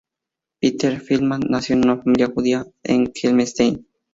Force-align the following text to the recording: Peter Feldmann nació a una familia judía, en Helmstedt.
Peter 0.59 0.99
Feldmann 0.99 1.43
nació 1.47 1.75
a 1.75 1.77
una 1.79 1.97
familia 1.97 2.25
judía, 2.33 2.65
en 2.81 3.11
Helmstedt. 3.13 3.83